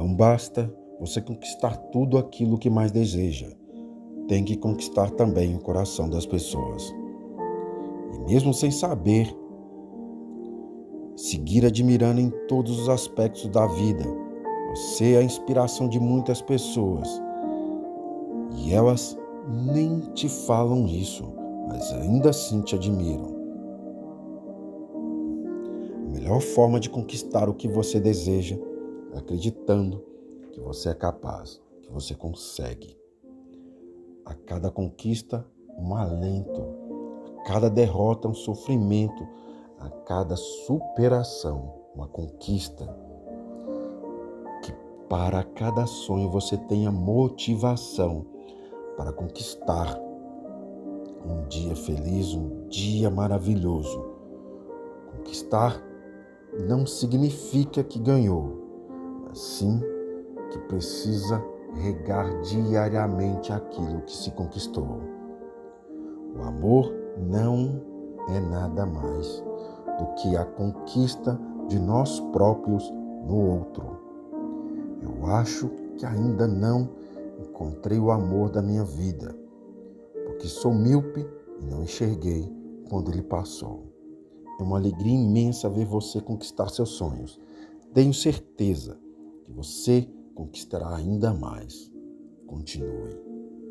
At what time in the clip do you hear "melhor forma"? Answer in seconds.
26.10-26.80